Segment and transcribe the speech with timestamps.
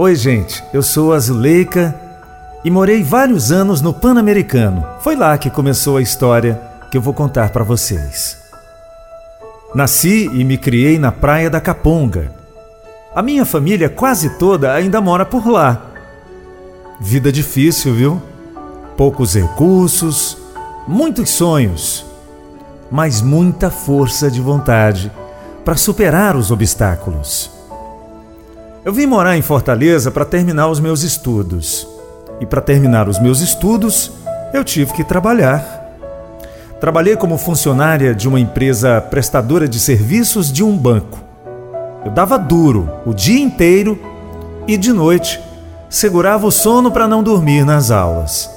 [0.00, 1.18] Oi, gente, eu sou a
[2.64, 4.86] e morei vários anos no Pan-Americano.
[5.00, 8.38] Foi lá que começou a história que eu vou contar para vocês.
[9.74, 12.30] Nasci e me criei na praia da Caponga.
[13.12, 15.90] A minha família quase toda ainda mora por lá.
[17.00, 18.22] Vida difícil, viu?
[18.96, 20.38] Poucos recursos,
[20.86, 22.06] muitos sonhos,
[22.88, 25.10] mas muita força de vontade
[25.64, 27.57] para superar os obstáculos.
[28.88, 31.86] Eu vim morar em Fortaleza para terminar os meus estudos.
[32.40, 34.10] E para terminar os meus estudos,
[34.50, 35.92] eu tive que trabalhar.
[36.80, 41.18] Trabalhei como funcionária de uma empresa prestadora de serviços de um banco.
[42.02, 44.00] Eu dava duro o dia inteiro
[44.66, 45.38] e de noite
[45.90, 48.50] segurava o sono para não dormir nas aulas.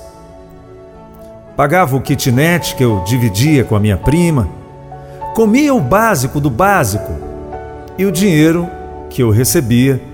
[1.57, 4.47] Pagava o kitnet que eu dividia com a minha prima,
[5.35, 7.11] comia o básico do básico
[7.97, 8.69] e o dinheiro
[9.09, 10.09] que eu recebia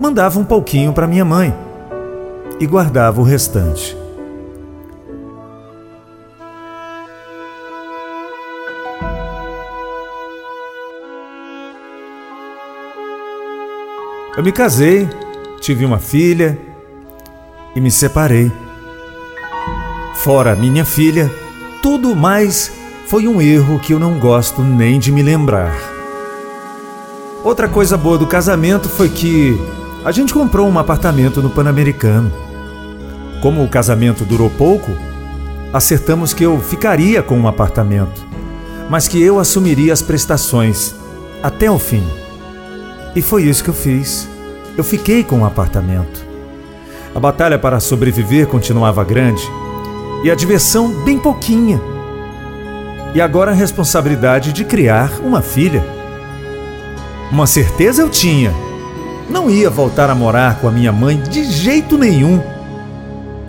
[0.00, 1.54] mandava um pouquinho para minha mãe
[2.60, 3.96] e guardava o restante.
[14.36, 15.08] Eu me casei,
[15.60, 16.56] tive uma filha
[17.74, 18.52] e me separei.
[20.14, 21.28] Fora minha filha,
[21.82, 22.70] tudo mais
[23.06, 25.74] foi um erro que eu não gosto nem de me lembrar.
[27.42, 29.58] Outra coisa boa do casamento foi que
[30.04, 32.32] a gente comprou um apartamento no Pan-Americano.
[33.42, 34.90] Como o casamento durou pouco,
[35.72, 38.26] acertamos que eu ficaria com um apartamento,
[38.88, 40.94] mas que eu assumiria as prestações
[41.42, 42.06] até o fim.
[43.14, 44.28] E foi isso que eu fiz.
[44.76, 46.24] Eu fiquei com o um apartamento.
[47.14, 49.42] A batalha para sobreviver continuava grande
[50.22, 51.80] e a diversão bem pouquinha.
[53.14, 55.84] E agora a responsabilidade de criar uma filha.
[57.32, 58.67] Uma certeza eu tinha.
[59.28, 62.40] Não ia voltar a morar com a minha mãe de jeito nenhum.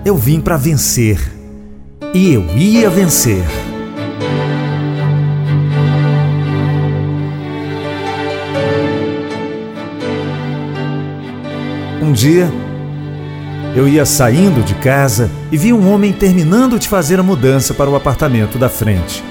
[0.04, 1.32] Eu vim para vencer.
[2.14, 3.44] E eu ia vencer.
[12.02, 12.52] Um dia,
[13.76, 17.90] eu ia saindo de casa e vi um homem terminando de fazer a mudança para
[17.90, 19.24] o apartamento da frente.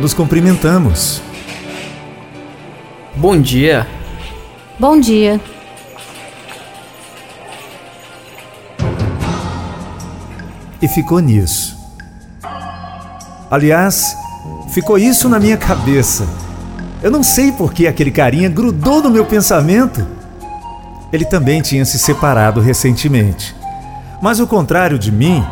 [0.00, 1.20] Nos cumprimentamos.
[3.14, 3.97] Bom dia.
[4.78, 5.40] Bom dia.
[10.80, 11.76] E ficou nisso.
[13.50, 14.16] Aliás,
[14.70, 16.28] ficou isso na minha cabeça.
[17.02, 20.06] Eu não sei por que aquele carinha grudou no meu pensamento.
[21.12, 23.56] Ele também tinha se separado recentemente.
[24.22, 25.44] Mas ao contrário de mim,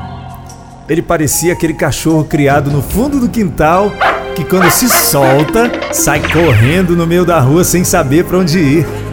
[0.89, 3.91] ele parecia aquele cachorro criado no fundo do quintal
[4.37, 9.06] que quando se solta, sai correndo no meio da rua sem saber para onde ir.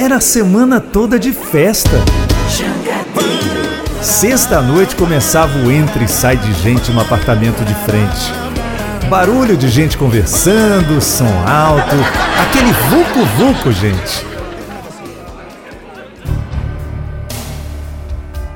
[0.00, 1.90] Era a semana toda de festa.
[4.00, 8.32] Sexta-noite começava o entra e sai de gente no apartamento de frente.
[9.10, 11.96] Barulho de gente conversando, som alto,
[12.40, 14.24] aquele vucu-vucu, gente.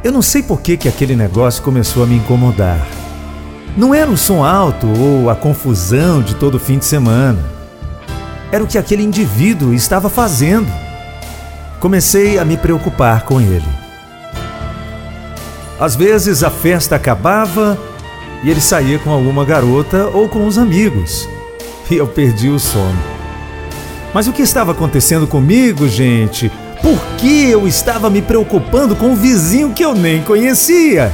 [0.03, 2.81] Eu não sei por que, que aquele negócio começou a me incomodar.
[3.77, 7.39] Não era o som alto ou a confusão de todo fim de semana.
[8.51, 10.84] Era o que aquele indivíduo estava fazendo.
[11.85, 13.69] Comecei a me preocupar com ele.
[15.79, 17.79] Às vezes a festa acabava
[18.43, 21.29] e ele saía com alguma garota ou com os amigos.
[21.91, 22.99] E eu perdi o sono.
[24.15, 26.51] Mas o que estava acontecendo comigo, gente?
[26.81, 31.13] Por que eu estava me preocupando com um vizinho que eu nem conhecia?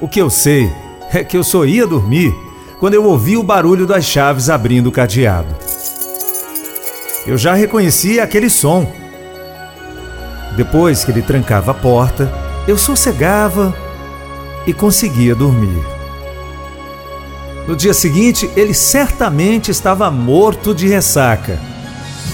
[0.00, 0.70] O que eu sei
[1.12, 2.32] é que eu só ia dormir
[2.78, 5.52] quando eu ouvi o barulho das chaves abrindo o cadeado.
[7.26, 8.90] Eu já reconhecia aquele som.
[10.56, 12.32] Depois que ele trancava a porta,
[12.68, 13.74] eu sossegava
[14.66, 15.84] e conseguia dormir.
[17.66, 21.58] No dia seguinte, ele certamente estava morto de ressaca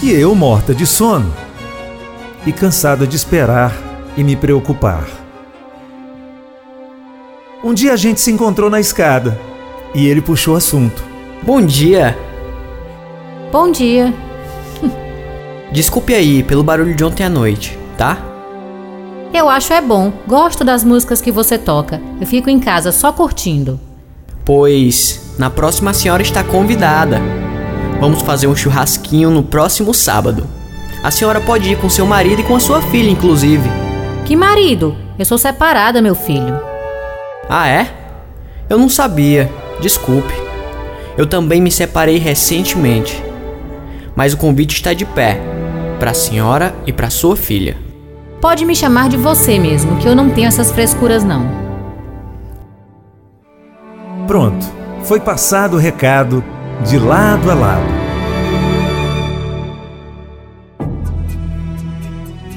[0.02, 1.32] e eu morta de sono
[2.46, 3.72] e cansada de esperar
[4.14, 5.06] e me preocupar.
[7.64, 9.40] Um dia a gente se encontrou na escada
[9.94, 11.02] e ele puxou o assunto.
[11.42, 12.18] Bom dia.
[13.50, 14.12] Bom dia.
[15.72, 18.18] Desculpe aí pelo barulho de ontem à noite, tá?
[19.32, 20.12] Eu acho é bom.
[20.28, 21.98] Gosto das músicas que você toca.
[22.20, 23.80] Eu fico em casa só curtindo.
[24.44, 27.22] Pois na próxima a senhora está convidada.
[27.98, 30.46] Vamos fazer um churrasquinho no próximo sábado.
[31.02, 33.66] A senhora pode ir com seu marido e com a sua filha, inclusive.
[34.26, 34.94] Que marido?
[35.18, 36.60] Eu sou separada, meu filho.
[37.48, 37.90] Ah, é?
[38.68, 39.50] Eu não sabia.
[39.80, 40.34] Desculpe.
[41.16, 43.22] Eu também me separei recentemente.
[44.14, 45.51] Mas o convite está de pé
[46.02, 47.76] para a senhora e para sua filha.
[48.40, 51.48] Pode me chamar de você mesmo, que eu não tenho essas frescuras não.
[54.26, 54.66] Pronto,
[55.04, 56.42] foi passado o recado
[56.84, 57.86] de lado a lado.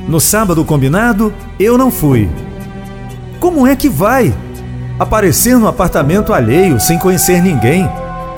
[0.07, 2.27] No sábado combinado, eu não fui.
[3.39, 4.33] Como é que vai?
[4.97, 7.87] Aparecer no apartamento alheio sem conhecer ninguém?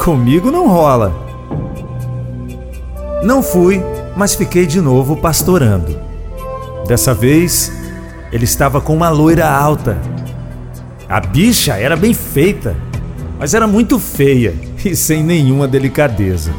[0.03, 1.15] Comigo não rola.
[3.23, 3.81] Não fui,
[4.17, 5.95] mas fiquei de novo pastorando.
[6.87, 7.71] Dessa vez,
[8.31, 9.95] ele estava com uma loira alta.
[11.07, 12.75] A bicha era bem feita,
[13.37, 16.51] mas era muito feia e sem nenhuma delicadeza.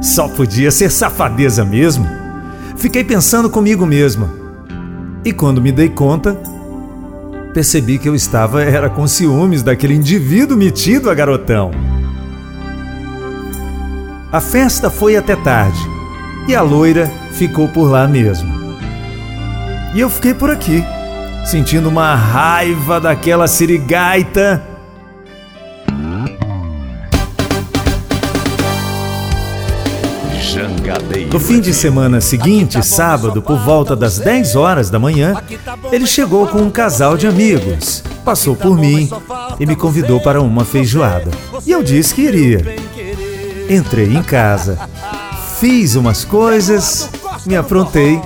[0.00, 2.06] Só podia ser safadeza mesmo.
[2.76, 4.32] Fiquei pensando comigo mesma.
[5.24, 6.38] E quando me dei conta,
[7.52, 11.72] percebi que eu estava era com ciúmes daquele indivíduo metido a garotão.
[14.34, 15.78] A festa foi até tarde
[16.48, 18.52] e a loira ficou por lá mesmo.
[19.94, 20.82] E eu fiquei por aqui,
[21.46, 24.60] sentindo uma raiva daquela sirigaita
[31.32, 35.34] No fim de semana seguinte, sábado, por volta das 10 horas da manhã,
[35.92, 39.08] ele chegou com um casal de amigos, passou por mim
[39.60, 41.30] e me convidou para uma feijoada.
[41.64, 42.93] E eu disse que iria.
[43.68, 44.78] Entrei em casa,
[45.58, 47.08] fiz umas coisas,
[47.46, 48.20] me aprontei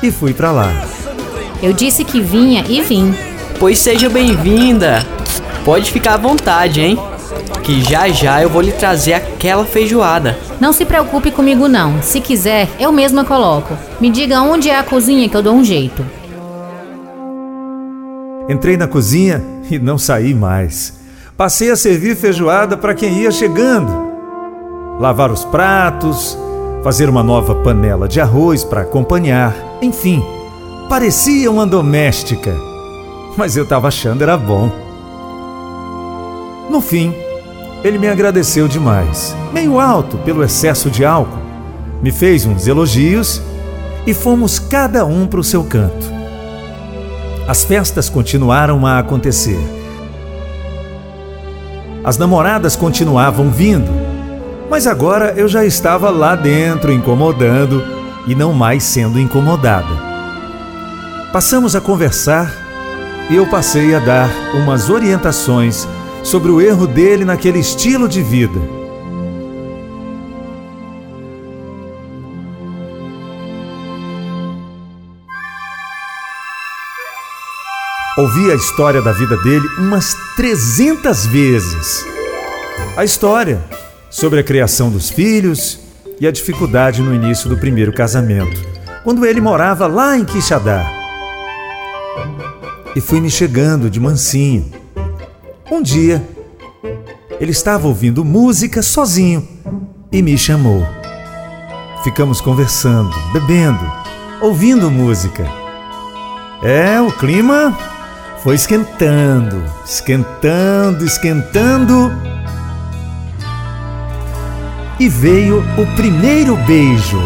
[0.00, 0.70] e fui para lá.
[1.60, 3.12] Eu disse que vinha e vim.
[3.58, 5.04] Pois seja bem-vinda.
[5.64, 6.96] Pode ficar à vontade, hein?
[7.64, 10.38] Que já já eu vou lhe trazer aquela feijoada.
[10.60, 12.00] Não se preocupe comigo não.
[12.00, 13.76] Se quiser, eu mesma coloco.
[14.00, 16.06] Me diga onde é a cozinha que eu dou um jeito.
[18.48, 20.94] Entrei na cozinha e não saí mais.
[21.36, 24.07] Passei a servir feijoada para quem ia chegando.
[24.98, 26.36] Lavar os pratos,
[26.82, 29.54] fazer uma nova panela de arroz para acompanhar.
[29.80, 30.22] Enfim,
[30.88, 32.54] parecia uma doméstica.
[33.36, 34.70] Mas eu estava achando era bom.
[36.68, 37.14] No fim,
[37.84, 41.38] ele me agradeceu demais, meio alto pelo excesso de álcool,
[42.02, 43.40] me fez uns elogios
[44.06, 46.06] e fomos cada um para o seu canto.
[47.46, 49.58] As festas continuaram a acontecer.
[52.04, 53.90] As namoradas continuavam vindo,
[54.70, 57.82] mas agora eu já estava lá dentro incomodando
[58.26, 60.08] e não mais sendo incomodada.
[61.32, 62.52] Passamos a conversar
[63.30, 65.86] e eu passei a dar umas orientações
[66.22, 68.60] sobre o erro dele naquele estilo de vida.
[78.16, 82.04] Ouvi a história da vida dele umas 300 vezes.
[82.96, 83.62] A história
[84.10, 85.80] sobre a criação dos filhos
[86.20, 88.60] e a dificuldade no início do primeiro casamento,
[89.04, 90.90] quando ele morava lá em Quixadá.
[92.96, 94.72] E fui me chegando de mansinho
[95.70, 96.26] um dia,
[97.38, 99.46] ele estava ouvindo música sozinho
[100.10, 100.86] e me chamou.
[102.02, 103.80] Ficamos conversando, bebendo,
[104.40, 105.44] ouvindo música.
[106.62, 107.76] É, o clima
[108.42, 112.10] foi esquentando, esquentando, esquentando.
[115.00, 117.20] E veio o primeiro beijo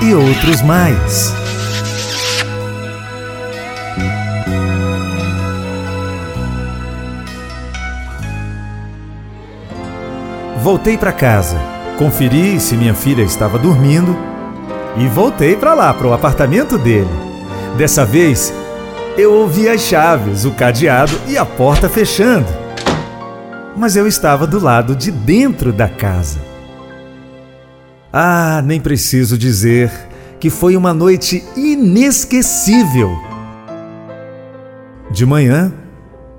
[0.00, 1.34] e outros mais.
[10.62, 11.58] Voltei para casa,
[11.98, 14.16] conferi se minha filha estava dormindo
[14.96, 17.10] e voltei para lá, para o apartamento dele.
[17.76, 18.52] Dessa vez,
[19.18, 22.46] eu ouvi as chaves, o cadeado e a porta fechando.
[23.76, 26.49] Mas eu estava do lado de dentro da casa.
[28.12, 29.90] Ah, nem preciso dizer
[30.40, 33.16] que foi uma noite inesquecível.
[35.10, 35.72] De manhã,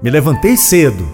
[0.01, 1.07] me levantei cedo.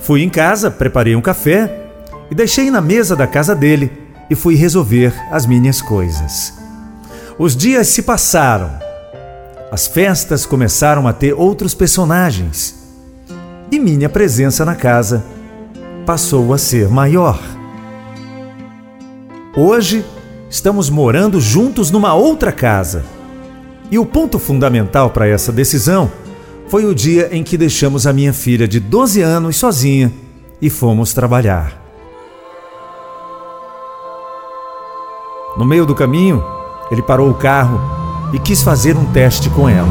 [0.00, 1.90] Fui em casa, preparei um café
[2.30, 3.92] e deixei na mesa da casa dele
[4.28, 6.54] e fui resolver as minhas coisas.
[7.38, 8.70] Os dias se passaram.
[9.70, 12.74] As festas começaram a ter outros personagens.
[13.70, 15.24] E minha presença na casa
[16.04, 17.55] passou a ser maior.
[19.58, 20.04] Hoje
[20.50, 23.06] estamos morando juntos numa outra casa.
[23.90, 26.12] E o ponto fundamental para essa decisão
[26.68, 30.12] foi o dia em que deixamos a minha filha de 12 anos sozinha
[30.60, 31.80] e fomos trabalhar.
[35.56, 36.44] No meio do caminho,
[36.90, 37.80] ele parou o carro
[38.34, 39.88] e quis fazer um teste com ela.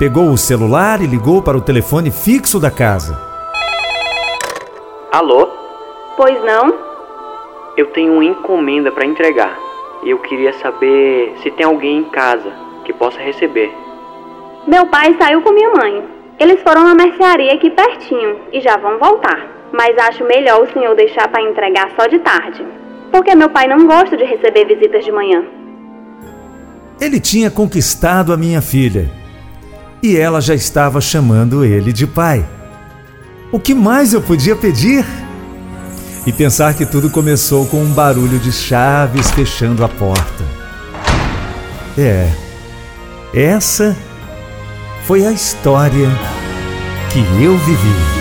[0.00, 3.16] Pegou o celular e ligou para o telefone fixo da casa.
[5.12, 5.48] Alô?
[6.16, 6.87] Pois não?
[7.78, 9.56] Eu tenho uma encomenda para entregar
[10.02, 12.50] e eu queria saber se tem alguém em casa
[12.84, 13.72] que possa receber.
[14.66, 16.02] Meu pai saiu com minha mãe.
[16.40, 19.46] Eles foram na mercearia aqui pertinho e já vão voltar.
[19.72, 22.66] Mas acho melhor o senhor deixar para entregar só de tarde.
[23.12, 25.44] Porque meu pai não gosta de receber visitas de manhã.
[27.00, 29.08] Ele tinha conquistado a minha filha
[30.02, 32.44] e ela já estava chamando ele de pai.
[33.52, 35.04] O que mais eu podia pedir?
[36.26, 40.44] E pensar que tudo começou com um barulho de chaves fechando a porta.
[41.96, 42.30] É,
[43.34, 43.96] essa
[45.06, 46.08] foi a história
[47.10, 48.17] que eu vivi.